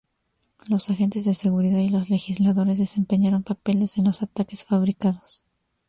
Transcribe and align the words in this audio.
Los 0.67 0.89
agentes 0.89 1.25
de 1.25 1.35
seguridad 1.35 1.77
y 1.77 1.89
los 1.89 2.09
legisladores 2.09 2.79
desempeñaron 2.79 3.43
papeles 3.43 3.99
en 3.99 4.05
los 4.05 4.23
ataques 4.23 4.65
fabricados. 4.65 5.43